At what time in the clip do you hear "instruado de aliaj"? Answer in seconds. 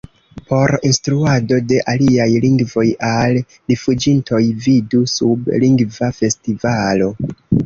0.91-2.27